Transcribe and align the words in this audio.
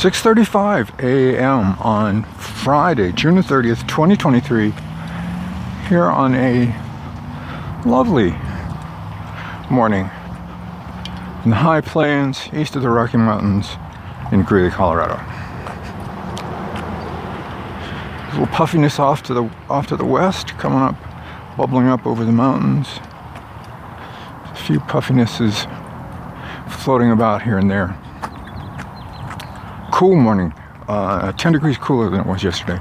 6:35 0.00 0.98
a.m. 1.02 1.76
on 1.78 2.24
Friday, 2.24 3.12
June 3.12 3.36
30th, 3.36 3.86
2023, 3.86 4.72
here 5.90 6.06
on 6.06 6.34
a 6.34 6.74
lovely 7.84 8.34
morning 9.70 10.08
in 11.44 11.50
the 11.50 11.56
high 11.56 11.82
plains 11.82 12.48
east 12.54 12.76
of 12.76 12.80
the 12.80 12.88
Rocky 12.88 13.18
Mountains 13.18 13.76
in 14.32 14.42
Greeley, 14.42 14.70
Colorado. 14.70 15.16
A 18.24 18.30
little 18.30 18.46
puffiness 18.46 18.98
off 18.98 19.22
to 19.24 19.34
the 19.34 19.50
off 19.68 19.86
to 19.88 19.98
the 19.98 20.06
west, 20.06 20.56
coming 20.56 20.78
up, 20.78 20.96
bubbling 21.58 21.88
up 21.88 22.06
over 22.06 22.24
the 22.24 22.32
mountains. 22.32 22.88
A 24.46 24.56
few 24.66 24.80
puffinesses 24.80 25.66
floating 26.70 27.10
about 27.10 27.42
here 27.42 27.58
and 27.58 27.70
there 27.70 27.98
cool 30.00 30.16
morning, 30.16 30.50
uh, 30.88 31.30
10 31.32 31.52
degrees 31.52 31.76
cooler 31.76 32.08
than 32.08 32.20
it 32.20 32.26
was 32.26 32.42
yesterday. 32.42 32.80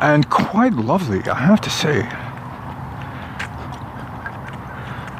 And 0.00 0.28
quite 0.30 0.72
lovely, 0.72 1.22
I 1.30 1.38
have 1.38 1.60
to 1.60 1.70
say. 1.70 2.02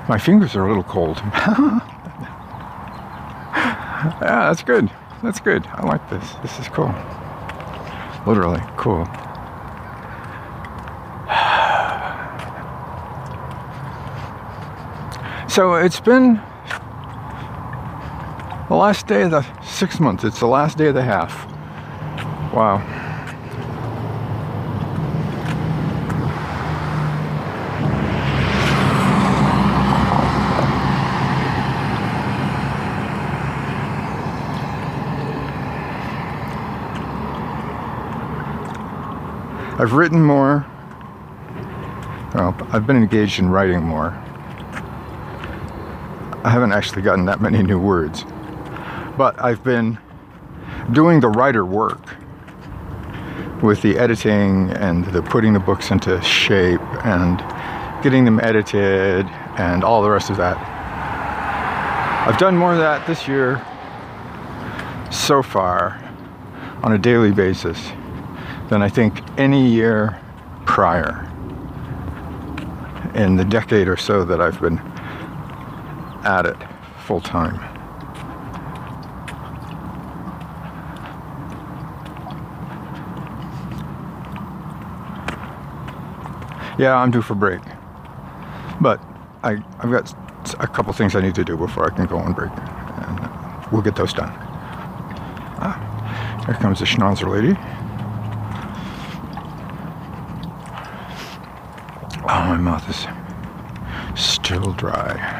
My 0.08 0.18
fingers 0.18 0.56
are 0.56 0.64
a 0.64 0.68
little 0.68 0.82
cold. 0.82 1.18
yeah, 1.24 1.78
that's 4.20 4.64
good. 4.64 4.90
That's 5.22 5.38
good. 5.38 5.64
I 5.68 5.86
like 5.86 6.10
this. 6.10 6.32
This 6.42 6.58
is 6.58 6.66
cool. 6.66 6.92
Literally 8.26 8.60
cool. 8.76 9.06
So 15.48 15.74
it's 15.74 16.00
been 16.00 16.40
the 18.70 18.76
last 18.76 19.08
day 19.08 19.22
of 19.22 19.32
the 19.32 19.42
six 19.80 19.98
months. 19.98 20.24
It's 20.24 20.38
the 20.40 20.46
last 20.46 20.76
day 20.76 20.88
of 20.88 20.94
the 20.94 21.02
half. 21.02 21.46
Wow. 22.52 22.76
I've 39.78 39.94
written 39.94 40.22
more. 40.22 40.66
Well, 42.34 42.54
I've 42.70 42.86
been 42.86 42.98
engaged 42.98 43.38
in 43.38 43.48
writing 43.48 43.82
more. 43.82 44.10
I 46.44 46.50
haven't 46.50 46.72
actually 46.72 47.00
gotten 47.00 47.24
that 47.24 47.40
many 47.40 47.62
new 47.62 47.80
words. 47.80 48.26
But 49.20 49.38
I've 49.38 49.62
been 49.62 49.98
doing 50.92 51.20
the 51.20 51.28
writer 51.28 51.66
work 51.66 52.16
with 53.62 53.82
the 53.82 53.98
editing 53.98 54.70
and 54.70 55.04
the 55.04 55.20
putting 55.20 55.52
the 55.52 55.60
books 55.60 55.90
into 55.90 56.18
shape 56.22 56.80
and 57.04 57.38
getting 58.02 58.24
them 58.24 58.40
edited 58.40 59.26
and 59.58 59.84
all 59.84 60.00
the 60.00 60.08
rest 60.08 60.30
of 60.30 60.38
that. 60.38 60.56
I've 62.26 62.38
done 62.38 62.56
more 62.56 62.72
of 62.72 62.78
that 62.78 63.06
this 63.06 63.28
year 63.28 63.62
so 65.10 65.42
far 65.42 66.02
on 66.82 66.92
a 66.92 66.98
daily 66.98 67.30
basis 67.30 67.90
than 68.70 68.80
I 68.80 68.88
think 68.88 69.20
any 69.38 69.68
year 69.68 70.18
prior 70.64 71.30
in 73.14 73.36
the 73.36 73.44
decade 73.44 73.86
or 73.86 73.98
so 73.98 74.24
that 74.24 74.40
I've 74.40 74.62
been 74.62 74.78
at 76.24 76.46
it 76.46 76.56
full 77.04 77.20
time. 77.20 77.69
Yeah, 86.80 86.96
I'm 86.96 87.10
due 87.10 87.20
for 87.20 87.34
break. 87.34 87.60
But 88.80 89.02
I, 89.42 89.62
I've 89.80 89.90
got 89.90 90.14
a 90.58 90.66
couple 90.66 90.94
things 90.94 91.14
I 91.14 91.20
need 91.20 91.34
to 91.34 91.44
do 91.44 91.54
before 91.54 91.84
I 91.84 91.94
can 91.94 92.06
go 92.06 92.16
on 92.16 92.32
break. 92.32 92.50
And 92.50 93.70
we'll 93.70 93.82
get 93.82 93.96
those 93.96 94.14
done. 94.14 94.32
Ah, 95.62 96.42
here 96.46 96.54
comes 96.54 96.78
the 96.78 96.86
schnauzer 96.86 97.28
lady. 97.28 97.54
Oh, 102.22 102.44
my 102.48 102.56
mouth 102.56 102.88
is 102.88 103.06
still 104.18 104.72
dry. 104.72 105.36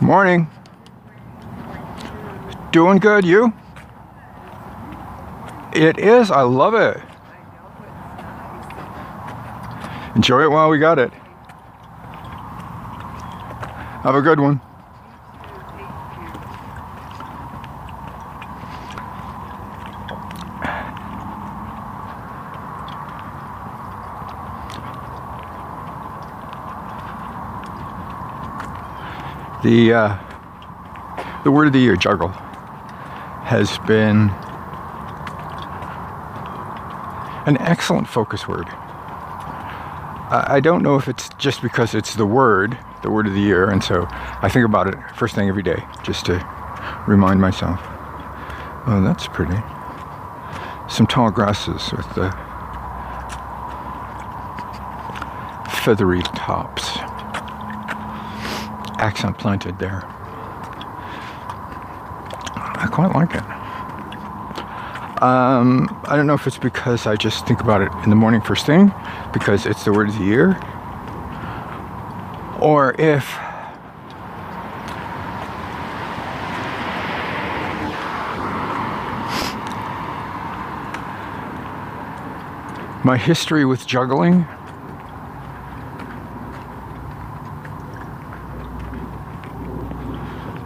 Morning. 0.00 0.48
Doing 2.76 2.98
good, 2.98 3.24
you? 3.24 3.54
It 5.72 5.98
is. 5.98 6.30
I 6.30 6.42
love 6.42 6.74
it. 6.74 7.00
Enjoy 10.14 10.42
it 10.42 10.50
while 10.50 10.68
we 10.68 10.76
got 10.76 10.98
it. 10.98 11.10
Have 14.02 14.14
a 14.14 14.20
good 14.20 14.38
one. 14.38 14.60
The 29.62 29.94
uh, 29.94 31.42
the 31.42 31.50
word 31.50 31.68
of 31.68 31.72
the 31.72 31.80
year, 31.80 31.96
juggle 31.96 32.34
has 33.46 33.78
been 33.86 34.28
an 37.46 37.56
excellent 37.58 38.08
focus 38.08 38.48
word. 38.48 38.66
I 40.28 40.58
don't 40.58 40.82
know 40.82 40.96
if 40.96 41.06
it's 41.06 41.28
just 41.38 41.62
because 41.62 41.94
it's 41.94 42.16
the 42.16 42.26
word, 42.26 42.76
the 43.02 43.10
word 43.10 43.28
of 43.28 43.34
the 43.34 43.40
year, 43.40 43.70
and 43.70 43.84
so 43.84 44.08
I 44.10 44.48
think 44.48 44.64
about 44.64 44.88
it 44.88 44.96
first 45.14 45.36
thing 45.36 45.48
every 45.48 45.62
day 45.62 45.84
just 46.02 46.26
to 46.26 46.44
remind 47.06 47.40
myself. 47.40 47.78
Oh, 48.88 49.00
that's 49.04 49.28
pretty. 49.28 49.56
Some 50.88 51.06
tall 51.06 51.30
grasses 51.30 51.92
with 51.92 52.08
the 52.16 52.30
feathery 55.84 56.22
tops. 56.34 56.98
Accent 58.98 59.38
planted 59.38 59.78
there. 59.78 60.02
Quite 62.96 63.14
like 63.14 63.34
it. 63.34 63.42
Um, 65.22 66.00
I 66.04 66.16
don't 66.16 66.26
know 66.26 66.32
if 66.32 66.46
it's 66.46 66.56
because 66.56 67.06
I 67.06 67.14
just 67.14 67.46
think 67.46 67.60
about 67.60 67.82
it 67.82 67.92
in 68.04 68.08
the 68.08 68.16
morning 68.16 68.40
first 68.40 68.64
thing, 68.64 68.90
because 69.34 69.66
it's 69.66 69.84
the 69.84 69.92
word 69.92 70.08
of 70.08 70.18
the 70.18 70.24
year, 70.24 70.58
or 72.58 72.94
if 72.98 73.36
my 83.04 83.18
history 83.18 83.66
with 83.66 83.86
juggling 83.86 84.46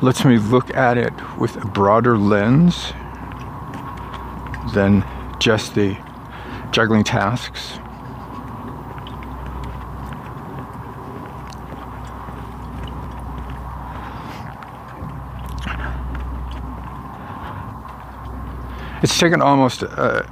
lets 0.03 0.25
me 0.25 0.39
look 0.39 0.75
at 0.75 0.97
it 0.97 1.13
with 1.39 1.57
a 1.57 1.67
broader 1.67 2.17
lens 2.17 2.93
than 4.73 5.05
just 5.39 5.75
the 5.75 5.97
juggling 6.71 7.05
tasks. 7.05 7.79
It's 19.03 19.19
taken 19.19 19.41
almost, 19.41 19.83
uh, 19.83 20.23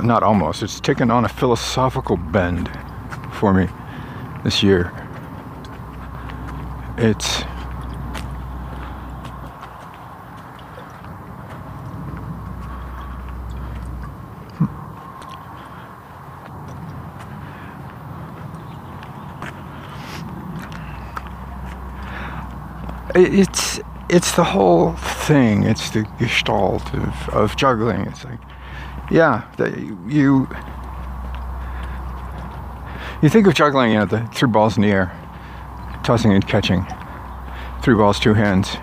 not 0.00 0.22
almost, 0.22 0.62
it's 0.62 0.80
taken 0.80 1.10
on 1.10 1.24
a 1.24 1.28
philosophical 1.28 2.16
bend 2.16 2.70
for 3.32 3.52
me 3.52 3.68
this 4.44 4.62
year. 4.62 4.92
It's 6.96 7.42
it's 23.18 23.80
it's 24.08 24.32
the 24.36 24.44
whole 24.44 24.94
thing. 24.94 25.64
It's 25.64 25.90
the 25.90 26.04
gestalt 26.18 26.94
of, 26.94 27.28
of 27.30 27.56
juggling. 27.56 28.06
It's 28.06 28.24
like, 28.24 28.40
yeah, 29.10 29.42
that 29.58 29.76
you 30.06 30.48
You 33.20 33.28
think 33.28 33.48
of 33.48 33.54
juggling, 33.54 33.90
you 33.90 33.98
know, 33.98 34.06
the 34.06 34.24
three 34.28 34.48
balls 34.48 34.76
in 34.76 34.82
the 34.82 34.92
air, 34.92 35.10
tossing 36.04 36.32
and 36.32 36.46
catching, 36.46 36.86
three 37.82 37.96
balls, 37.96 38.20
two 38.20 38.32
hands, 38.32 38.76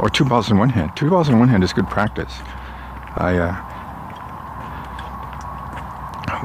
or 0.00 0.08
two 0.08 0.24
balls 0.24 0.50
in 0.50 0.56
one 0.56 0.70
hand. 0.70 0.96
Two 0.96 1.10
balls 1.10 1.28
in 1.28 1.38
one 1.38 1.48
hand 1.48 1.62
is 1.62 1.74
good 1.74 1.86
practice. 1.90 2.32
I 3.16 3.36
uh, 3.36 3.54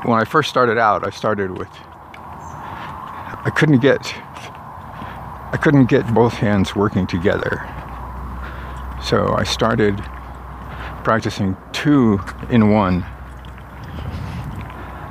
when 0.03 0.19
I 0.19 0.25
first 0.25 0.49
started 0.49 0.77
out, 0.77 1.07
I 1.07 1.09
started 1.09 1.57
with 1.57 1.69
I 3.47 3.49
couldn't 3.49 3.79
get 3.79 4.13
I 5.53 5.57
couldn't 5.61 5.85
get 5.85 6.13
both 6.13 6.33
hands 6.33 6.75
working 6.75 7.07
together. 7.07 7.65
So 9.01 9.33
I 9.37 9.45
started 9.45 9.95
practicing 11.05 11.55
two 11.71 12.19
in 12.49 12.73
one 12.73 13.05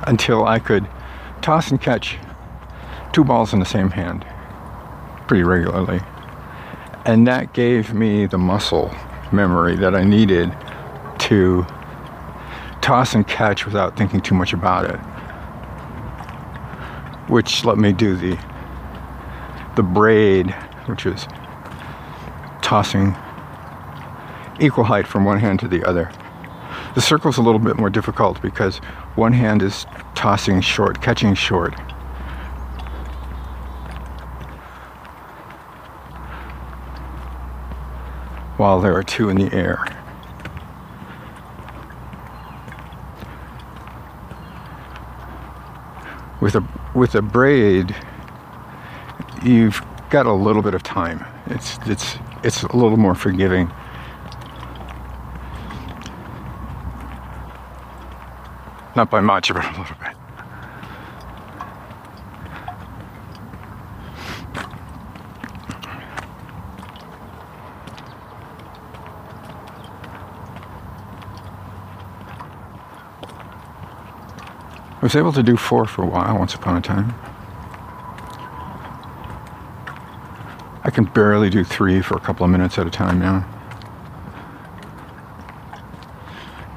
until 0.05 0.45
I 0.45 0.59
could 0.59 0.87
toss 1.41 1.71
and 1.71 1.81
catch 1.81 2.19
two 3.11 3.23
balls 3.23 3.53
in 3.53 3.59
the 3.59 3.65
same 3.65 3.89
hand 3.89 4.23
pretty 5.27 5.43
regularly. 5.43 5.99
And 7.05 7.25
that 7.25 7.53
gave 7.53 7.95
me 7.95 8.27
the 8.27 8.37
muscle 8.37 8.93
memory 9.31 9.75
that 9.77 9.95
I 9.95 10.03
needed 10.03 10.55
to 11.21 11.65
toss 12.81 13.15
and 13.15 13.27
catch 13.27 13.65
without 13.65 13.97
thinking 13.97 14.21
too 14.21 14.35
much 14.35 14.53
about 14.53 14.85
it. 14.85 15.16
Which 17.27 17.65
let 17.65 17.77
me 17.77 17.91
do 17.91 18.15
the 18.15 18.37
the 19.75 19.83
braid, 19.83 20.51
which 20.87 21.05
is 21.05 21.27
tossing 22.61 23.15
equal 24.59 24.85
height 24.85 25.05
from 25.05 25.23
one 25.23 25.39
hand 25.39 25.59
to 25.59 25.67
the 25.67 25.83
other. 25.83 26.11
The 26.95 27.01
circle 27.01 27.29
is 27.29 27.37
a 27.37 27.41
little 27.41 27.59
bit 27.59 27.77
more 27.77 27.89
difficult 27.89 28.41
because 28.41 28.77
one 29.15 29.33
hand 29.33 29.61
is 29.61 29.85
tossing 30.15 30.61
short, 30.61 31.01
catching 31.01 31.35
short. 31.35 31.75
While 38.57 38.81
there 38.81 38.95
are 38.95 39.03
two 39.03 39.29
in 39.29 39.37
the 39.37 39.53
air. 39.53 39.85
With 46.41 46.55
a 46.55 46.76
with 46.97 47.13
a 47.13 47.21
braid, 47.21 47.95
you've 49.43 49.81
got 50.09 50.25
a 50.25 50.33
little 50.33 50.63
bit 50.63 50.73
of 50.73 50.81
time. 50.81 51.23
It's 51.45 51.77
it's 51.85 52.17
it's 52.43 52.63
a 52.63 52.75
little 52.75 52.97
more 52.97 53.13
forgiving. 53.13 53.71
Not 58.95 59.11
by 59.11 59.21
much, 59.21 59.53
but 59.53 59.63
a 59.63 59.79
little 59.79 59.95
bit. 59.99 60.16
I 74.97 74.99
was 75.01 75.15
able 75.15 75.31
to 75.33 75.43
do 75.43 75.55
four 75.55 75.85
for 75.85 76.01
a 76.01 76.07
while 76.07 76.39
once 76.39 76.55
upon 76.55 76.75
a 76.75 76.81
time. 76.81 77.13
I 80.83 80.89
can 80.89 81.03
barely 81.03 81.51
do 81.51 81.63
three 81.63 82.01
for 82.01 82.17
a 82.17 82.19
couple 82.19 82.45
of 82.45 82.49
minutes 82.49 82.79
at 82.79 82.87
a 82.87 82.89
time 82.89 83.19
now. 83.19 83.45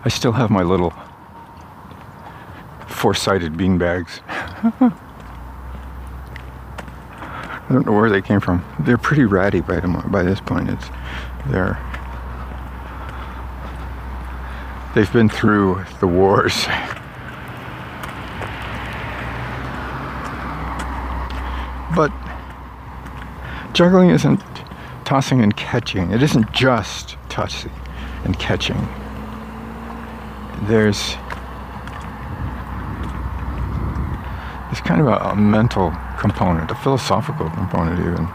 I 0.05 0.11
still 0.11 0.33
have 0.33 0.51
my 0.51 0.63
little 0.63 0.93
four-sided 2.87 3.57
bean 3.57 3.79
bags. 3.79 4.21
I 4.29 4.93
don't 7.71 7.87
know 7.87 7.93
where 7.93 8.11
they 8.11 8.21
came 8.21 8.41
from. 8.41 8.63
They're 8.81 8.99
pretty 8.99 9.25
ratty 9.25 9.63
by, 9.63 9.81
by 9.81 10.23
this 10.23 10.41
point. 10.41 10.69
It's 10.69 10.91
they're 11.47 11.79
they've 14.95 15.11
been 15.11 15.31
through 15.31 15.87
the 16.01 16.07
wars. 16.07 16.67
But 21.95 22.13
juggling 23.73 24.11
isn't 24.11 24.41
tossing 25.05 25.43
and 25.43 25.57
catching. 25.57 26.11
It 26.13 26.23
isn't 26.23 26.53
just 26.53 27.17
tossing 27.29 27.73
and 28.25 28.39
catching. 28.39 28.77
There's 30.63 31.17
there's 34.67 34.81
kind 34.83 35.01
of 35.01 35.09
a, 35.09 35.31
a 35.31 35.37
mental 35.37 35.93
component, 36.19 36.71
a 36.71 36.75
philosophical 36.77 37.51
component 37.51 37.99
even. 38.01 38.29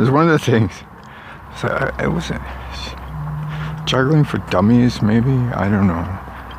It's 0.00 0.10
one 0.10 0.28
of 0.28 0.32
the 0.32 0.38
things. 0.38 0.72
So 1.60 1.68
I, 1.68 2.04
I 2.04 2.06
was 2.06 2.30
juggling 3.86 4.24
for 4.24 4.38
dummies, 4.50 5.00
maybe. 5.00 5.32
I 5.32 5.68
don't 5.68 5.86
know. 5.86 6.04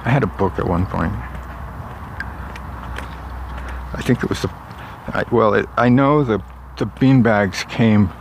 I 0.05 0.09
had 0.09 0.23
a 0.23 0.27
book 0.27 0.57
at 0.59 0.67
one 0.67 0.85
point. 0.85 1.13
I 3.93 4.01
think 4.01 4.23
it 4.23 4.29
was 4.29 4.41
the 4.41 4.49
I, 5.07 5.25
well, 5.31 5.53
it, 5.53 5.67
I 5.77 5.89
know 5.89 6.23
the 6.23 6.41
the 6.77 6.85
beanbags 6.85 7.67
came 7.69 8.11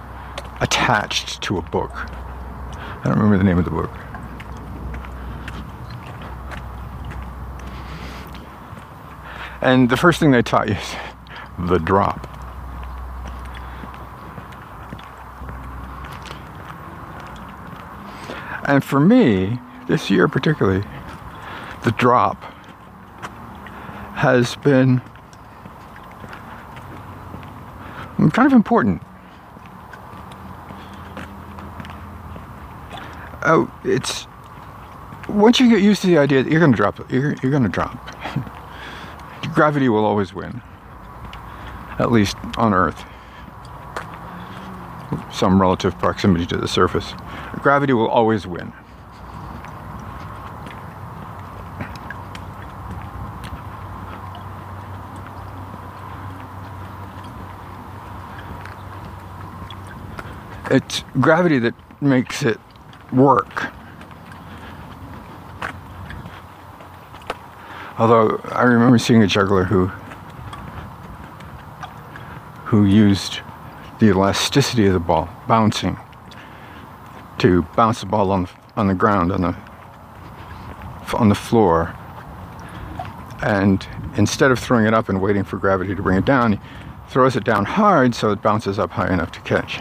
attached 0.60 1.42
to 1.42 1.58
a 1.58 1.62
book. 1.62 1.92
I 1.94 3.00
don't 3.04 3.16
remember 3.16 3.36
the 3.36 3.44
name 3.44 3.58
of 3.58 3.64
the 3.64 3.70
book. 3.70 3.90
And 9.60 9.90
the 9.90 9.96
first 9.96 10.20
thing 10.20 10.30
they 10.30 10.42
taught 10.42 10.68
you 10.68 10.74
is 10.74 10.94
the 11.58 11.78
drop. 11.78 12.28
And 18.64 18.82
for 18.82 18.98
me, 18.98 19.58
this 19.86 20.10
year 20.10 20.28
particularly, 20.28 20.84
the 21.84 21.92
drop 21.92 22.42
has 24.14 24.56
been 24.56 25.02
kind 28.36 28.46
of 28.46 28.52
important. 28.52 29.00
Oh, 33.46 33.72
it's 33.82 34.26
once 35.26 35.58
you 35.58 35.70
get 35.70 35.80
used 35.80 36.02
to 36.02 36.08
the 36.08 36.18
idea 36.18 36.42
that 36.42 36.50
you're 36.50 36.60
going 36.60 36.72
to 36.72 36.76
drop, 36.76 37.10
you're, 37.10 37.34
you're 37.42 37.50
going 37.50 37.62
to 37.62 37.70
drop. 37.70 37.96
Gravity 39.54 39.88
will 39.88 40.04
always 40.04 40.34
win, 40.34 40.60
at 41.98 42.12
least 42.12 42.36
on 42.58 42.74
Earth. 42.74 43.06
Some 45.32 45.58
relative 45.58 45.98
proximity 45.98 46.44
to 46.44 46.58
the 46.58 46.68
surface. 46.68 47.14
Gravity 47.62 47.94
will 47.94 48.08
always 48.08 48.46
win. 48.46 48.70
It's 60.70 61.04
gravity 61.20 61.58
that 61.60 61.74
makes 62.00 62.42
it 62.42 62.58
work. 63.12 63.72
Although 67.98 68.40
I 68.50 68.64
remember 68.64 68.98
seeing 68.98 69.22
a 69.22 69.26
juggler 69.26 69.64
who 69.64 69.86
who 72.66 72.84
used 72.84 73.40
the 74.00 74.06
elasticity 74.06 74.86
of 74.86 74.92
the 74.92 75.00
ball 75.00 75.28
bouncing 75.46 75.96
to 77.38 77.62
bounce 77.76 78.00
the 78.00 78.06
ball 78.06 78.32
on 78.32 78.42
the, 78.42 78.50
on 78.76 78.88
the 78.88 78.94
ground 78.94 79.30
on 79.30 79.40
the 79.40 79.56
on 81.14 81.28
the 81.28 81.34
floor 81.34 81.94
and 83.42 83.86
instead 84.16 84.50
of 84.50 84.58
throwing 84.58 84.84
it 84.84 84.92
up 84.92 85.08
and 85.08 85.22
waiting 85.22 85.44
for 85.44 85.58
gravity 85.58 85.94
to 85.94 86.02
bring 86.02 86.18
it 86.18 86.24
down 86.24 86.54
he 86.54 86.60
throws 87.08 87.36
it 87.36 87.44
down 87.44 87.64
hard 87.64 88.14
so 88.14 88.32
it 88.32 88.42
bounces 88.42 88.78
up 88.78 88.90
high 88.90 89.12
enough 89.12 89.30
to 89.30 89.40
catch 89.42 89.80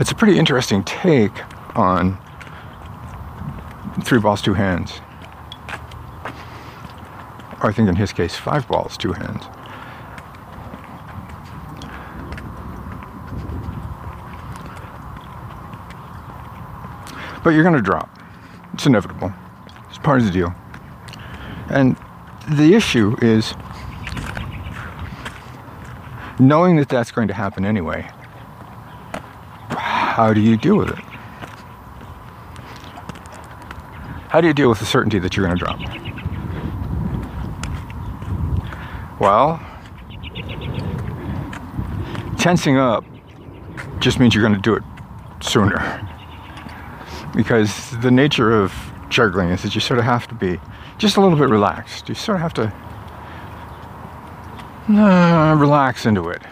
It's 0.00 0.09
a 0.09 0.09
pretty 0.20 0.38
interesting 0.38 0.84
take 0.84 1.32
on 1.74 2.18
three 4.04 4.18
balls, 4.18 4.42
two 4.42 4.52
hands. 4.52 5.00
Or 7.62 7.70
I 7.70 7.72
think 7.72 7.88
in 7.88 7.96
his 7.96 8.12
case, 8.12 8.36
five 8.36 8.68
balls, 8.68 8.98
two 8.98 9.14
hands. 9.14 9.42
But 17.42 17.54
you're 17.54 17.62
going 17.62 17.74
to 17.76 17.80
drop. 17.80 18.10
It's 18.74 18.84
inevitable. 18.84 19.32
It's 19.88 19.96
part 19.96 20.20
of 20.20 20.26
the 20.26 20.32
deal. 20.32 20.54
And 21.70 21.96
the 22.46 22.74
issue 22.74 23.16
is 23.22 23.54
knowing 26.38 26.76
that 26.76 26.90
that's 26.90 27.10
going 27.10 27.28
to 27.28 27.34
happen 27.34 27.64
anyway 27.64 28.06
how 30.20 30.34
do 30.34 30.40
you 30.42 30.54
deal 30.58 30.76
with 30.76 30.90
it? 30.90 30.98
How 34.28 34.42
do 34.42 34.48
you 34.48 34.52
deal 34.52 34.68
with 34.68 34.78
the 34.78 34.84
certainty 34.84 35.18
that 35.18 35.34
you're 35.34 35.46
going 35.46 35.58
to 35.58 35.64
drop? 35.64 35.80
Well, 39.18 39.58
tensing 42.36 42.76
up 42.76 43.02
just 43.98 44.20
means 44.20 44.34
you're 44.34 44.46
going 44.46 44.54
to 44.54 44.60
do 44.60 44.74
it 44.74 44.82
sooner. 45.40 46.06
Because 47.34 47.90
the 48.02 48.10
nature 48.10 48.52
of 48.52 48.74
juggling 49.08 49.48
is 49.48 49.62
that 49.62 49.74
you 49.74 49.80
sort 49.80 49.98
of 49.98 50.04
have 50.04 50.28
to 50.28 50.34
be 50.34 50.60
just 50.98 51.16
a 51.16 51.20
little 51.22 51.38
bit 51.38 51.48
relaxed. 51.48 52.10
You 52.10 52.14
sort 52.14 52.36
of 52.36 52.42
have 52.42 52.52
to 52.54 52.70
uh, 54.90 55.56
relax 55.58 56.04
into 56.04 56.28
it. 56.28 56.42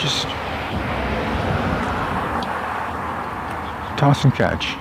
Just 0.00 0.26
toss 3.98 4.24
and 4.24 4.32
catch. 4.32 4.74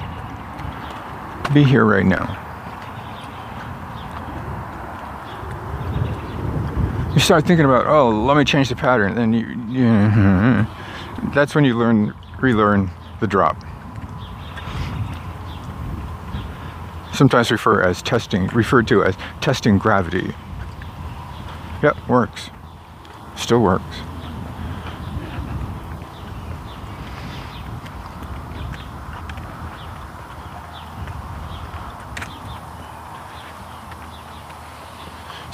Be 1.53 1.63
here 1.63 1.85
right 1.85 2.05
now. 2.05 2.43
You 7.13 7.19
start 7.19 7.47
thinking 7.47 7.65
about, 7.65 7.87
oh, 7.87 8.09
let 8.09 8.37
me 8.37 8.45
change 8.45 8.69
the 8.69 8.75
pattern, 8.75 9.15
then 9.15 9.33
you, 9.33 9.47
you 9.47 9.85
mm-hmm. 9.85 11.31
that's 11.31 11.55
when 11.55 11.65
you 11.65 11.75
learn, 11.75 12.13
relearn 12.39 12.91
the 13.19 13.27
drop. 13.27 13.57
Sometimes 17.13 17.49
refer 17.49 17.81
as 17.81 18.03
testing, 18.03 18.45
referred 18.49 18.87
to 18.89 19.03
as 19.03 19.17
testing 19.41 19.79
gravity. 19.79 20.35
Yep, 21.81 21.97
works. 22.07 22.51
Still 23.35 23.61
works. 23.61 23.97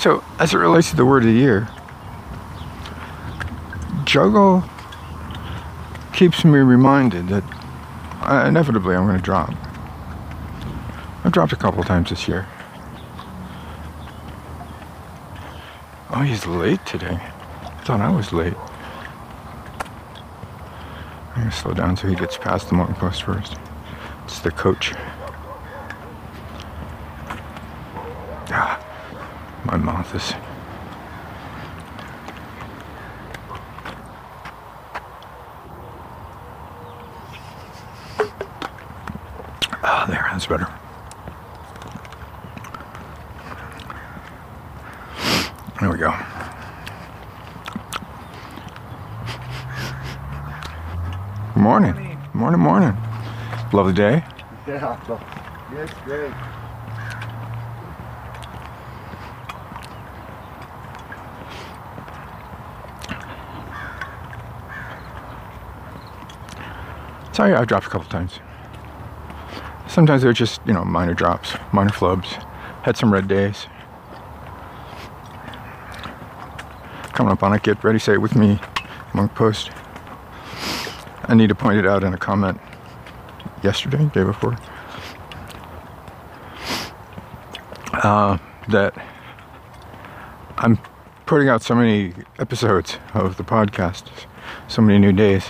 So, 0.03 0.21
as 0.37 0.53
it 0.53 0.57
relates 0.57 0.89
to 0.89 0.97
the 0.97 1.05
word 1.05 1.23
of 1.23 1.29
the 1.29 1.33
year, 1.33 1.65
juggle 4.03 4.61
keeps 6.11 6.43
me 6.43 6.59
reminded 6.59 7.29
that 7.29 7.43
uh, 8.19 8.43
inevitably 8.45 8.97
I'm 8.97 9.05
going 9.07 9.15
to 9.15 9.23
drop. 9.23 9.53
I've 11.23 11.31
dropped 11.31 11.53
a 11.53 11.55
couple 11.55 11.81
times 11.85 12.09
this 12.09 12.27
year. 12.27 12.45
Oh, 16.09 16.19
he's 16.19 16.45
late 16.45 16.85
today. 16.85 17.17
I 17.21 17.81
thought 17.85 18.01
I 18.01 18.13
was 18.13 18.33
late. 18.33 18.57
I'm 21.29 21.43
going 21.43 21.49
to 21.49 21.55
slow 21.55 21.73
down 21.73 21.95
so 21.95 22.09
he 22.09 22.15
gets 22.15 22.37
past 22.37 22.67
the 22.67 22.75
morning 22.75 22.95
post 22.95 23.23
first. 23.23 23.55
It's 24.25 24.39
the 24.39 24.51
coach. 24.51 24.91
Ah, 28.49 28.83
my 30.13 30.19
mouth 30.19 30.29
is 30.29 30.33
Ah, 39.85 40.05
there, 40.07 40.25
that's 40.31 40.45
better. 40.47 40.67
There 45.79 45.89
we 45.91 45.97
go. 45.97 46.13
Morning. 51.55 52.17
Morning, 52.33 52.59
morning. 52.59 52.97
Lovely 53.73 53.93
day. 53.93 54.23
Yeah, 54.67 54.97
yes, 55.73 55.89
great. 56.05 56.31
Sorry, 67.33 67.55
I've 67.55 67.65
dropped 67.65 67.87
a 67.87 67.89
couple 67.89 68.07
times. 68.07 68.39
Sometimes 69.87 70.21
they're 70.21 70.33
just, 70.33 70.61
you 70.67 70.73
know, 70.73 70.85
minor 70.85 71.15
drops, 71.15 71.55
minor 71.71 71.89
flubs. 71.89 72.33
Had 72.83 72.95
some 72.95 73.11
red 73.11 73.27
days. 73.27 73.65
Coming 77.13 77.31
up 77.31 77.41
on 77.41 77.53
it, 77.53 77.63
get 77.63 77.83
ready, 77.83 77.97
say 77.97 78.13
it 78.13 78.21
with 78.21 78.35
me, 78.35 78.59
monk 79.13 79.33
post. 79.33 79.71
I 81.23 81.33
need 81.33 81.49
to 81.49 81.55
point 81.55 81.79
it 81.79 81.87
out 81.87 82.03
in 82.03 82.13
a 82.13 82.17
comment 82.17 82.61
yesterday, 83.63 84.05
day 84.13 84.23
before. 84.23 84.55
Uh, 87.93 88.37
that 88.69 88.93
I'm 90.57 90.77
putting 91.25 91.49
out 91.49 91.63
so 91.63 91.73
many 91.73 92.13
episodes 92.37 92.97
of 93.13 93.37
the 93.37 93.43
podcast, 93.43 94.07
so 94.67 94.81
many 94.81 94.99
new 94.99 95.13
days, 95.13 95.45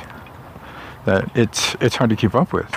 that 1.05 1.36
it's 1.36 1.75
it's 1.81 1.95
hard 1.95 2.10
to 2.10 2.15
keep 2.15 2.36
up 2.36 2.53
with. 2.53 2.72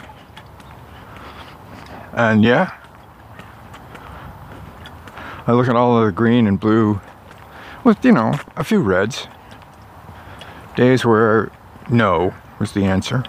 And 2.13 2.43
yeah, 2.43 2.73
I 5.47 5.53
look 5.53 5.69
at 5.69 5.77
all 5.77 5.99
of 5.99 6.07
the 6.07 6.13
green 6.13 6.47
and 6.47 6.59
blue 6.59 7.01
with, 7.85 8.05
you 8.05 8.11
know, 8.11 8.35
a 8.57 8.65
few 8.65 8.81
reds. 8.81 9.29
Days 10.75 11.05
where 11.05 11.53
no 11.89 12.35
was 12.59 12.73
the 12.73 12.85
answer. 12.85 13.23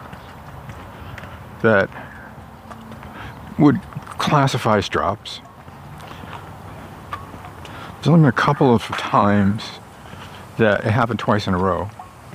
That 1.61 1.89
would 3.59 3.81
classify 4.17 4.77
as 4.77 4.89
drops. 4.89 5.41
There's 7.95 8.07
only 8.07 8.21
been 8.21 8.29
a 8.29 8.31
couple 8.31 8.73
of 8.73 8.83
times 8.83 9.63
that 10.57 10.85
it 10.85 10.91
happened 10.91 11.19
twice 11.19 11.45
in 11.45 11.53
a 11.53 11.57
row, 11.57 11.85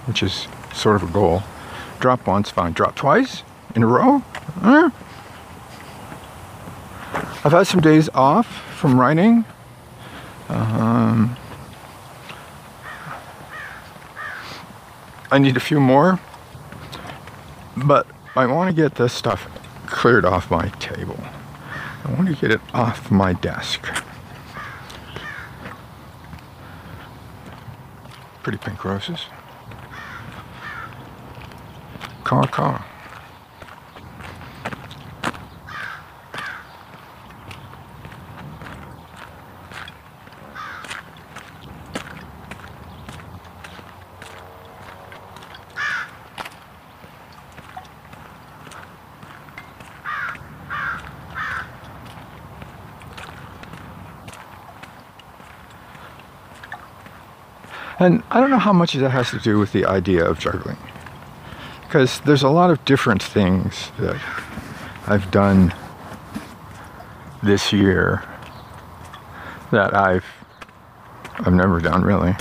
which 0.07 0.23
is 0.23 0.47
sort 0.73 0.97
of 0.97 1.09
a 1.09 1.12
goal. 1.12 1.42
Drop 2.03 2.27
once, 2.27 2.51
fine. 2.51 2.73
Drop 2.73 2.97
twice 2.97 3.45
in 3.77 3.85
a 3.85 3.87
row? 3.87 4.25
Eh. 4.65 4.91
I've 7.45 7.53
had 7.53 7.69
some 7.69 7.81
days 7.81 8.09
off 8.13 8.49
from 8.75 8.99
writing. 8.99 9.45
Um, 10.49 11.37
I 15.31 15.39
need 15.39 15.57
a 15.57 15.61
few 15.61 15.79
more, 15.79 16.19
but 17.77 18.09
I 18.35 18.47
want 18.47 18.69
to 18.69 18.75
get 18.75 18.97
this 18.97 19.13
stuff 19.13 19.47
cleared 19.87 20.25
off 20.25 20.51
my 20.51 20.71
table. 20.81 21.21
I 22.05 22.13
want 22.15 22.27
to 22.27 22.35
get 22.35 22.51
it 22.51 22.61
off 22.75 23.13
my 23.13 23.33
desk. 23.33 23.87
Pretty 28.43 28.59
pink 28.59 28.85
roses. 28.85 29.27
Caw 32.33 32.47
caw. 32.47 32.83
And 57.99 58.23
I 58.31 58.41
don't 58.41 58.49
know 58.49 58.57
how 58.57 58.73
much 58.73 58.95
of 58.95 59.03
that 59.03 59.11
has 59.11 59.31
to 59.33 59.39
do 59.39 59.59
with 59.59 59.73
the 59.73 59.85
idea 59.85 60.25
of 60.25 60.39
juggling. 60.39 60.79
Because 61.93 62.21
there's 62.21 62.43
a 62.43 62.49
lot 62.49 62.71
of 62.71 62.83
different 62.87 63.23
things 63.23 63.93
that 63.99 64.19
I've 65.07 65.31
done 65.31 65.75
this 67.43 67.71
year 67.71 68.25
that 69.73 69.95
I've 69.95 70.25
I've 71.41 71.53
never 71.53 71.81
done 71.81 72.01
really. 72.01 72.35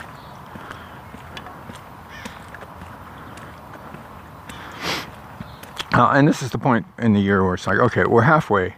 Uh, 5.92 6.14
and 6.14 6.30
this 6.30 6.42
is 6.42 6.52
the 6.52 6.58
point 6.58 6.86
in 6.98 7.12
the 7.12 7.20
year 7.20 7.44
where 7.44 7.56
it's 7.56 7.68
like, 7.68 7.80
okay, 7.80 8.06
we're 8.06 8.22
halfway. 8.22 8.74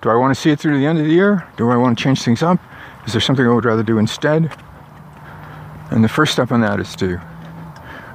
Do 0.00 0.10
I 0.10 0.14
want 0.14 0.32
to 0.32 0.40
see 0.40 0.50
it 0.50 0.60
through 0.60 0.74
to 0.74 0.78
the 0.78 0.86
end 0.86 1.00
of 1.00 1.06
the 1.06 1.12
year? 1.12 1.44
Do 1.56 1.70
I 1.70 1.76
want 1.76 1.98
to 1.98 2.04
change 2.04 2.22
things 2.22 2.40
up? 2.40 2.60
Is 3.04 3.14
there 3.14 3.20
something 3.20 3.44
I 3.44 3.52
would 3.52 3.64
rather 3.64 3.82
do 3.82 3.98
instead? 3.98 4.56
And 5.90 6.04
the 6.04 6.08
first 6.08 6.34
step 6.34 6.52
on 6.52 6.60
that 6.60 6.78
is 6.78 6.94
to 6.96 7.20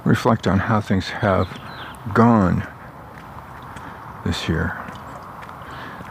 reflect 0.05 0.47
on 0.47 0.59
how 0.59 0.79
things 0.79 1.09
have 1.09 1.49
gone 2.13 2.67
this 4.25 4.49
year. 4.49 4.77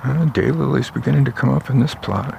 Uh, 0.05 0.27
daylilies 0.27 0.93
beginning 0.93 1.25
to 1.25 1.33
come 1.33 1.51
up 1.51 1.71
in 1.71 1.81
this 1.81 1.95
plot. 1.95 2.39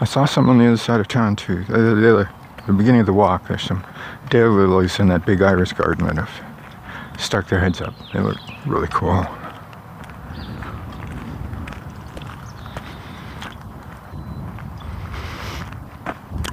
I 0.00 0.04
saw 0.04 0.24
some 0.24 0.48
on 0.48 0.58
the 0.58 0.66
other 0.66 0.76
side 0.76 1.00
of 1.00 1.08
town 1.08 1.36
too. 1.36 1.64
The, 1.64 1.94
the 1.94 2.12
other 2.12 2.30
the 2.66 2.72
beginning 2.72 3.00
of 3.00 3.06
the 3.06 3.12
walk, 3.12 3.48
there's 3.48 3.62
some 3.62 3.84
daylilies 4.28 5.00
in 5.00 5.08
that 5.08 5.24
big 5.26 5.42
iris 5.42 5.72
garden 5.72 6.06
that 6.06 6.16
have 6.16 7.20
stuck 7.20 7.48
their 7.48 7.58
heads 7.58 7.80
up. 7.80 7.94
They 8.12 8.20
look 8.20 8.38
really 8.66 8.88
cool. 8.88 9.26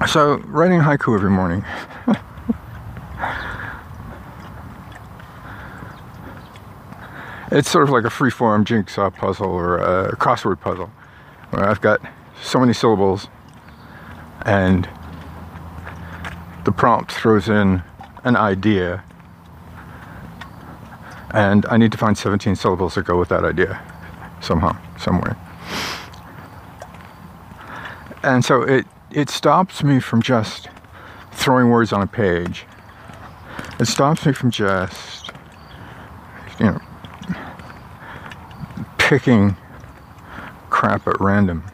So, 0.06 0.38
writing 0.46 0.80
haiku 0.80 1.14
every 1.14 1.30
morning. 1.30 1.64
It's 7.50 7.70
sort 7.70 7.84
of 7.84 7.90
like 7.90 8.04
a 8.04 8.10
free-form 8.10 8.64
jigsaw 8.64 9.10
puzzle 9.10 9.46
or 9.46 9.78
a 9.78 10.16
crossword 10.16 10.60
puzzle, 10.60 10.90
where 11.50 11.68
I've 11.68 11.80
got 11.80 12.00
so 12.42 12.60
many 12.60 12.72
syllables, 12.72 13.28
and 14.42 14.88
the 16.64 16.72
prompt 16.72 17.12
throws 17.12 17.48
in 17.48 17.82
an 18.24 18.36
idea, 18.36 19.02
and 21.32 21.66
I 21.66 21.76
need 21.76 21.92
to 21.92 21.98
find 21.98 22.16
17 22.16 22.56
syllables 22.56 22.94
that 22.94 23.04
go 23.04 23.18
with 23.18 23.28
that 23.28 23.44
idea, 23.44 23.80
somehow, 24.40 24.76
somewhere. 24.98 25.36
And 28.22 28.44
so 28.44 28.62
it 28.62 28.86
it 29.10 29.30
stops 29.30 29.82
me 29.82 30.00
from 30.00 30.20
just 30.20 30.68
throwing 31.32 31.70
words 31.70 31.92
on 31.92 32.02
a 32.02 32.06
page. 32.06 32.66
It 33.80 33.86
stops 33.86 34.26
me 34.26 34.32
from 34.32 34.50
just, 34.50 35.30
you 36.58 36.66
know, 36.66 36.80
picking 39.08 39.56
crap 40.68 41.08
at 41.08 41.18
random. 41.18 41.64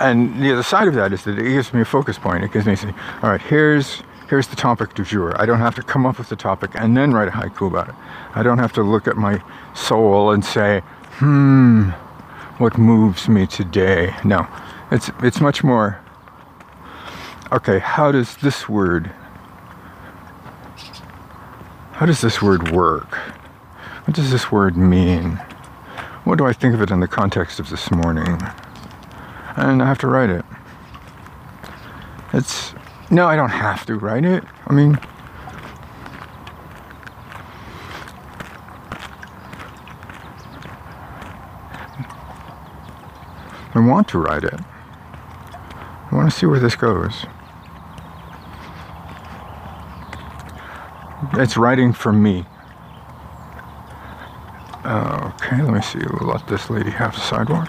And 0.00 0.42
the 0.42 0.52
other 0.52 0.64
side 0.64 0.88
of 0.88 0.94
that 0.94 1.12
is 1.12 1.22
that 1.24 1.38
it 1.38 1.44
gives 1.44 1.72
me 1.72 1.82
a 1.82 1.84
focus 1.84 2.18
point. 2.18 2.42
It 2.42 2.52
gives 2.52 2.66
me, 2.66 2.74
say, 2.74 2.92
all 3.22 3.30
right, 3.30 3.40
here's 3.40 4.02
here's 4.28 4.48
the 4.48 4.56
topic 4.56 4.94
du 4.94 5.04
jour. 5.04 5.40
I 5.40 5.46
don't 5.46 5.60
have 5.60 5.76
to 5.76 5.82
come 5.82 6.04
up 6.04 6.18
with 6.18 6.28
the 6.28 6.34
topic 6.34 6.72
and 6.74 6.96
then 6.96 7.12
write 7.12 7.28
a 7.28 7.30
haiku 7.30 7.68
about 7.68 7.88
it. 7.88 7.94
I 8.34 8.42
don't 8.42 8.58
have 8.58 8.72
to 8.72 8.82
look 8.82 9.06
at 9.06 9.16
my 9.16 9.40
soul 9.74 10.32
and 10.32 10.44
say, 10.44 10.80
hmm, 11.20 11.90
what 12.58 12.76
moves 12.76 13.28
me 13.28 13.46
today. 13.46 14.12
No, 14.24 14.48
it's 14.90 15.08
it's 15.22 15.40
much 15.40 15.62
more. 15.62 16.00
Okay, 17.52 17.78
how 17.78 18.10
does 18.10 18.36
this 18.38 18.68
word? 18.68 19.12
How 21.92 22.06
does 22.06 22.20
this 22.20 22.42
word 22.42 22.72
work? 22.72 23.16
What 24.06 24.14
does 24.14 24.30
this 24.30 24.52
word 24.52 24.76
mean? 24.76 25.32
What 26.22 26.38
do 26.38 26.46
I 26.46 26.52
think 26.52 26.74
of 26.74 26.80
it 26.80 26.92
in 26.92 27.00
the 27.00 27.08
context 27.08 27.58
of 27.58 27.70
this 27.70 27.90
morning? 27.90 28.40
And 29.56 29.82
I 29.82 29.86
have 29.86 29.98
to 29.98 30.06
write 30.06 30.30
it. 30.30 30.44
It's 32.32 32.72
no, 33.10 33.26
I 33.26 33.34
don't 33.34 33.50
have 33.50 33.84
to 33.86 33.96
write 33.96 34.24
it. 34.24 34.44
I 34.68 34.72
mean, 34.72 34.96
I 43.74 43.80
want 43.80 44.06
to 44.08 44.18
write 44.18 44.44
it. 44.44 44.54
I 44.54 46.14
want 46.14 46.30
to 46.30 46.36
see 46.36 46.46
where 46.46 46.60
this 46.60 46.76
goes. 46.76 47.26
It's 51.32 51.56
writing 51.56 51.92
for 51.92 52.12
me. 52.12 52.46
See. 55.82 55.98
We'll 55.98 56.30
let 56.30 56.48
this 56.48 56.70
lady 56.70 56.90
have 56.90 57.14
the 57.14 57.20
sidewalk 57.20 57.68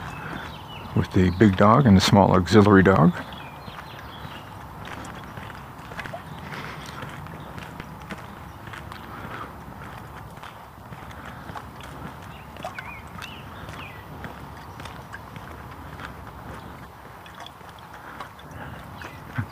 with 0.95 1.11
the 1.11 1.29
big 1.31 1.57
dog 1.57 1.85
and 1.85 1.97
the 1.97 2.01
small 2.01 2.31
auxiliary 2.31 2.81
dog. 2.81 3.13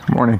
Morning. 0.10 0.40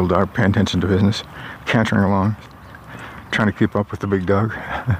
Little 0.00 0.16
dog 0.16 0.32
paying 0.32 0.48
attention 0.48 0.80
to 0.80 0.86
business, 0.86 1.22
cantering 1.66 2.04
along, 2.04 2.34
trying 3.32 3.48
to 3.48 3.52
keep 3.52 3.76
up 3.76 3.90
with 3.90 4.00
the 4.00 4.06
big 4.06 4.24
dog. 4.24 4.54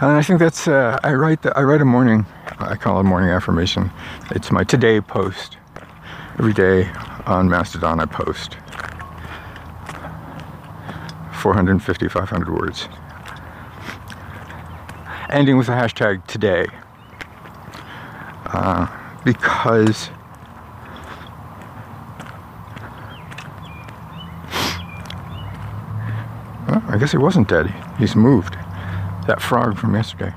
And 0.00 0.10
I 0.10 0.22
think 0.22 0.40
that's 0.40 0.66
uh, 0.66 0.98
I 1.04 1.14
write 1.14 1.42
the, 1.42 1.56
I 1.56 1.62
write 1.62 1.80
a 1.80 1.84
morning 1.84 2.26
I 2.58 2.74
call 2.74 2.96
it 2.96 3.02
a 3.02 3.04
morning 3.04 3.30
affirmation. 3.30 3.88
It's 4.32 4.50
my 4.50 4.64
today 4.64 5.00
post. 5.00 5.58
Every 6.40 6.52
day 6.52 6.90
on 7.24 7.48
Mastodon 7.48 8.00
I 8.00 8.06
post 8.06 8.56
450 11.42 12.06
500 12.06 12.48
words. 12.48 12.88
Ending 15.28 15.58
with 15.58 15.66
the 15.66 15.72
hashtag 15.72 16.24
today. 16.28 16.66
Uh, 18.46 18.86
because 19.24 20.10
well, 26.68 26.80
I 26.86 26.96
guess 26.96 27.10
he 27.10 27.18
wasn't 27.18 27.48
dead. 27.48 27.74
He's 27.98 28.14
moved 28.14 28.54
that 29.26 29.42
frog 29.42 29.76
from 29.76 29.96
yesterday. 29.96 30.32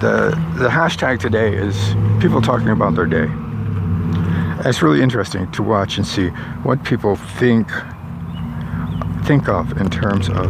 The, 0.00 0.43
the 0.54 0.68
hashtag 0.68 1.18
today 1.18 1.52
is 1.52 1.96
people 2.20 2.40
talking 2.40 2.68
about 2.68 2.94
their 2.94 3.06
day. 3.06 3.26
It's 4.64 4.82
really 4.82 5.02
interesting 5.02 5.50
to 5.50 5.64
watch 5.64 5.96
and 5.96 6.06
see 6.06 6.28
what 6.62 6.84
people 6.84 7.16
think 7.16 7.68
think 9.24 9.48
of 9.48 9.76
in 9.78 9.90
terms 9.90 10.28
of 10.28 10.46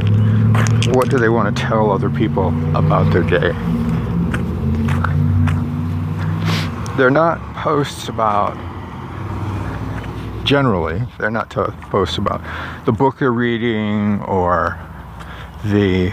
what 0.95 1.09
do 1.09 1.17
they 1.17 1.31
want 1.31 1.57
to 1.57 1.63
tell 1.63 1.91
other 1.91 2.11
people 2.11 2.49
about 2.77 3.11
their 3.15 3.23
day. 3.23 3.53
They're 6.99 7.11
not 7.11 7.41
posts 7.55 8.11
about 8.11 8.59
generally 10.45 11.01
they're 11.19 11.31
not 11.31 11.49
posts 11.49 12.19
about 12.19 12.43
the 12.85 12.93
book 12.93 13.19
they're 13.21 13.33
reading 13.33 14.21
or 14.25 14.79
the 15.65 16.13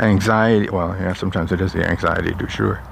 anxiety 0.00 0.68
well 0.70 0.96
yeah 0.98 1.12
sometimes 1.12 1.52
it 1.52 1.60
is 1.60 1.72
the 1.72 1.86
anxiety 1.86 2.32
du 2.34 2.46
jour. 2.46 2.82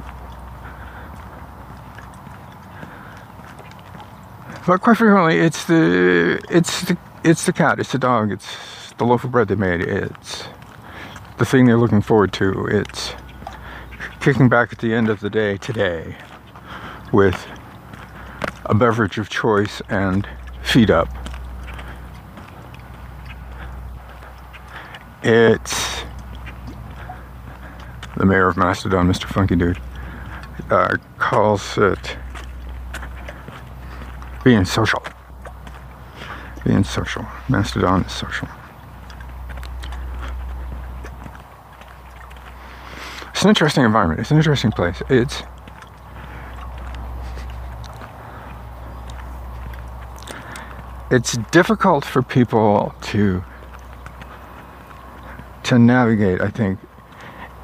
but 4.66 4.80
quite 4.80 4.96
frequently 4.96 5.38
it's 5.38 5.64
the 5.64 6.40
it's 6.50 6.82
the 6.82 6.96
it's 7.24 7.46
the 7.46 7.52
cat 7.52 7.78
it's 7.78 7.92
the 7.92 7.98
dog 7.98 8.30
it's 8.30 8.92
the 8.98 9.04
loaf 9.04 9.24
of 9.24 9.30
bread 9.30 9.48
they 9.48 9.54
made 9.54 9.80
it's 9.80 10.44
the 11.38 11.44
thing 11.44 11.66
they're 11.66 11.78
looking 11.78 12.02
forward 12.02 12.32
to 12.32 12.66
it's 12.66 13.14
kicking 14.20 14.48
back 14.48 14.72
at 14.72 14.78
the 14.80 14.92
end 14.92 15.08
of 15.08 15.20
the 15.20 15.30
day 15.30 15.56
today 15.56 16.16
with 17.12 17.46
a 18.66 18.74
beverage 18.74 19.18
of 19.18 19.28
choice 19.28 19.80
and 19.88 20.28
feet 20.62 20.90
up. 20.90 21.08
It's 25.22 25.77
the 28.18 28.26
mayor 28.26 28.48
of 28.48 28.56
Mastodon, 28.56 29.10
Mr. 29.10 29.24
Funky 29.24 29.56
Dude, 29.56 29.80
uh, 30.70 30.96
calls 31.18 31.78
it 31.78 32.16
being 34.44 34.64
social. 34.64 35.02
Being 36.64 36.84
social. 36.84 37.24
Mastodon 37.48 38.02
is 38.02 38.12
social. 38.12 38.48
it's 43.38 43.44
an 43.44 43.50
interesting 43.50 43.84
environment. 43.84 44.18
It's 44.18 44.32
an 44.32 44.36
interesting 44.36 44.72
place. 44.72 45.00
It's 45.08 45.44
it's 51.08 51.36
difficult 51.52 52.04
for 52.04 52.20
people 52.20 52.92
to 53.02 53.44
to 55.62 55.78
navigate, 55.78 56.40
I 56.40 56.48
think, 56.48 56.80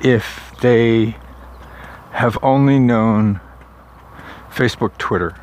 if 0.00 0.54
they 0.60 1.16
have 2.12 2.38
only 2.42 2.78
known 2.78 3.40
Facebook, 4.50 4.96
Twitter. 4.98 5.34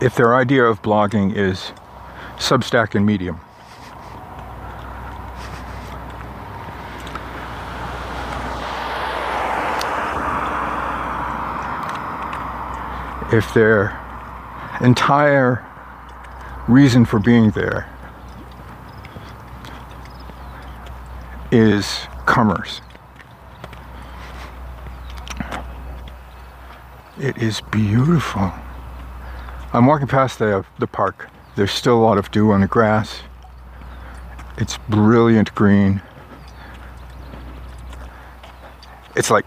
If 0.00 0.14
their 0.14 0.34
idea 0.34 0.64
of 0.64 0.80
blogging 0.80 1.34
is 1.34 1.72
Substack 2.36 2.94
and 2.94 3.04
Medium. 3.04 3.40
If 13.30 13.52
their 13.52 14.07
entire 14.80 15.64
reason 16.68 17.04
for 17.04 17.18
being 17.18 17.50
there 17.50 17.88
is 21.50 22.06
commerce. 22.26 22.80
It 27.18 27.38
is 27.38 27.60
beautiful. 27.72 28.52
I'm 29.72 29.86
walking 29.86 30.06
past 30.06 30.38
the, 30.38 30.64
the 30.78 30.86
park. 30.86 31.30
There's 31.56 31.72
still 31.72 31.98
a 31.98 32.04
lot 32.04 32.18
of 32.18 32.30
dew 32.30 32.52
on 32.52 32.60
the 32.60 32.66
grass. 32.66 33.22
It's 34.56 34.78
brilliant 34.88 35.54
green. 35.54 36.00
It's 39.16 39.30
like 39.30 39.46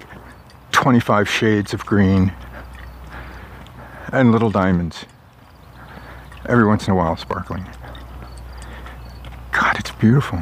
25 0.72 1.30
shades 1.30 1.74
of 1.74 1.86
green 1.86 2.34
and 4.12 4.32
little 4.32 4.52
diamonds. 4.52 5.06
Every 6.48 6.66
once 6.66 6.88
in 6.88 6.94
a 6.94 6.96
while, 6.96 7.16
sparkling. 7.18 7.66
God, 9.52 9.78
it's 9.80 9.92
beautiful. 9.92 10.40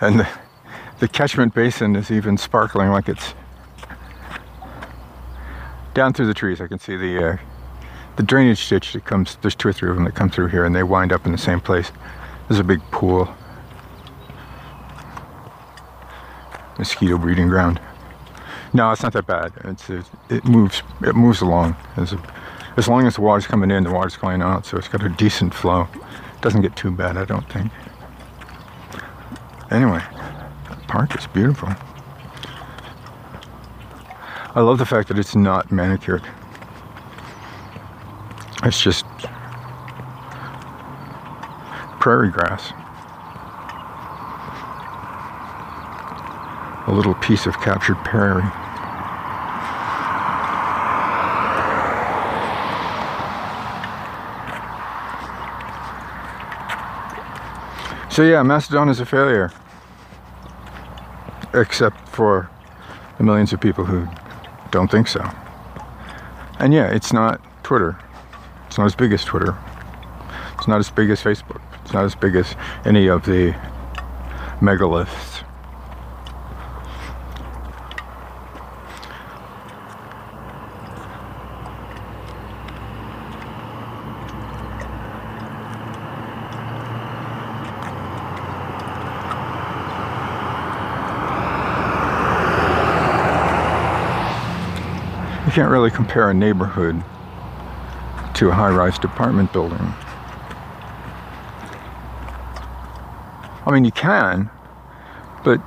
And 0.00 0.20
the, 0.20 0.28
the 0.98 1.08
catchment 1.08 1.54
basin 1.54 1.96
is 1.96 2.10
even 2.10 2.36
sparkling 2.36 2.90
like 2.90 3.08
it's 3.08 3.34
down 5.94 6.12
through 6.12 6.26
the 6.26 6.34
trees. 6.34 6.60
I 6.60 6.66
can 6.66 6.78
see 6.78 6.96
the 6.96 7.24
uh, 7.24 7.36
the 8.16 8.22
drainage 8.22 8.68
ditch 8.68 8.92
that 8.92 9.04
comes. 9.04 9.38
There's 9.40 9.54
two 9.54 9.68
or 9.68 9.72
three 9.72 9.88
of 9.88 9.96
them 9.96 10.04
that 10.04 10.14
come 10.14 10.28
through 10.28 10.48
here, 10.48 10.64
and 10.64 10.74
they 10.74 10.82
wind 10.82 11.12
up 11.12 11.26
in 11.26 11.32
the 11.32 11.38
same 11.38 11.60
place. 11.60 11.90
There's 12.48 12.60
a 12.60 12.64
big 12.64 12.80
pool, 12.90 13.32
mosquito 16.78 17.16
breeding 17.16 17.48
ground. 17.48 17.80
No, 18.72 18.90
it's 18.90 19.02
not 19.02 19.12
that 19.12 19.26
bad. 19.26 19.52
It's 19.64 19.88
it, 19.88 20.04
it 20.28 20.44
moves 20.44 20.82
it 21.02 21.14
moves 21.14 21.40
along. 21.40 21.76
As, 21.96 22.12
a, 22.12 22.22
as 22.76 22.88
long 22.88 23.06
as 23.06 23.14
the 23.14 23.20
water's 23.20 23.46
coming 23.46 23.70
in, 23.70 23.84
the 23.84 23.92
water's 23.92 24.16
going 24.16 24.42
out, 24.42 24.66
so 24.66 24.76
it's 24.76 24.88
got 24.88 25.02
a 25.04 25.08
decent 25.08 25.54
flow. 25.54 25.88
It 25.94 26.40
doesn't 26.40 26.62
get 26.62 26.74
too 26.74 26.90
bad, 26.90 27.16
I 27.16 27.24
don't 27.24 27.48
think. 27.50 27.70
Anyway, 29.70 30.02
the 30.68 30.76
park 30.88 31.16
is 31.16 31.26
beautiful. 31.28 31.68
I 34.56 34.60
love 34.60 34.78
the 34.78 34.86
fact 34.86 35.08
that 35.08 35.18
it's 35.18 35.34
not 35.34 35.72
manicured. 35.72 36.22
It's 38.62 38.80
just 38.80 39.04
prairie 42.00 42.30
grass. 42.30 42.72
A 46.86 46.92
little 46.92 47.14
piece 47.14 47.46
of 47.46 47.54
captured 47.60 47.96
prairie. 48.04 48.44
So 58.14 58.22
yeah, 58.22 58.44
Mastodon 58.44 58.88
is 58.88 59.00
a 59.00 59.06
failure. 59.06 59.50
Except 61.52 62.08
for 62.08 62.48
the 63.18 63.24
millions 63.24 63.52
of 63.52 63.60
people 63.60 63.84
who 63.84 64.06
don't 64.70 64.88
think 64.88 65.08
so. 65.08 65.28
And 66.60 66.72
yeah, 66.72 66.86
it's 66.94 67.12
not 67.12 67.40
Twitter. 67.64 67.98
It's 68.68 68.78
not 68.78 68.84
as 68.84 68.94
big 68.94 69.12
as 69.12 69.24
Twitter. 69.24 69.58
It's 70.56 70.68
not 70.68 70.78
as 70.78 70.92
big 70.92 71.10
as 71.10 71.20
Facebook. 71.20 71.60
It's 71.82 71.92
not 71.92 72.04
as 72.04 72.14
big 72.14 72.36
as 72.36 72.54
any 72.84 73.08
of 73.08 73.24
the 73.24 73.52
megaliths. 74.60 75.33
Can't 95.54 95.70
really 95.70 95.90
compare 95.90 96.30
a 96.30 96.34
neighborhood 96.34 97.00
to 98.34 98.48
a 98.48 98.52
high-rise 98.52 98.98
apartment 99.04 99.52
building. 99.52 99.78
I 103.64 103.70
mean, 103.70 103.84
you 103.84 103.92
can, 103.92 104.50
but 105.44 105.60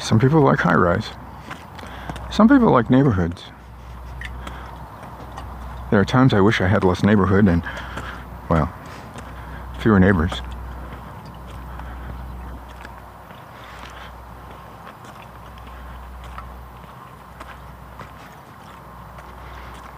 some 0.00 0.18
people 0.18 0.40
like 0.40 0.60
high-rise. 0.60 1.10
Some 2.32 2.48
people 2.48 2.72
like 2.72 2.88
neighborhoods. 2.88 3.42
There 5.90 6.00
are 6.00 6.06
times 6.06 6.32
I 6.32 6.40
wish 6.40 6.62
I 6.62 6.68
had 6.68 6.84
less 6.84 7.02
neighborhood 7.02 7.46
and, 7.46 7.62
well, 8.48 8.72
fewer 9.78 10.00
neighbors. 10.00 10.40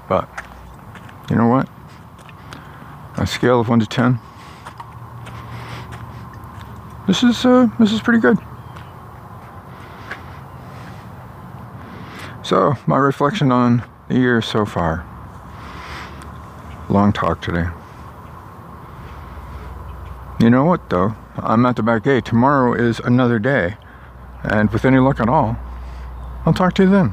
But 0.08 0.28
you 1.36 1.42
know 1.42 1.48
what? 1.48 1.68
A 3.18 3.26
scale 3.26 3.60
of 3.60 3.68
one 3.68 3.78
to 3.78 3.86
ten, 3.86 4.18
this 7.06 7.22
is 7.22 7.44
uh, 7.44 7.68
this 7.78 7.92
is 7.92 8.00
pretty 8.00 8.20
good. 8.20 8.38
So 12.42 12.76
my 12.86 12.96
reflection 12.96 13.52
on 13.52 13.84
the 14.08 14.14
year 14.14 14.40
so 14.40 14.64
far. 14.64 15.04
Long 16.88 17.12
talk 17.12 17.42
today. 17.42 17.66
You 20.40 20.48
know 20.48 20.64
what 20.64 20.88
though? 20.88 21.16
I'm 21.36 21.66
at 21.66 21.76
the 21.76 21.82
back 21.82 22.04
gate. 22.04 22.24
Tomorrow 22.24 22.72
is 22.72 22.98
another 23.00 23.38
day. 23.38 23.76
And 24.42 24.70
with 24.70 24.86
any 24.86 25.00
luck 25.00 25.20
at 25.20 25.28
all, 25.28 25.58
I'll 26.46 26.54
talk 26.54 26.72
to 26.76 26.84
you 26.84 26.88
then. 26.88 27.12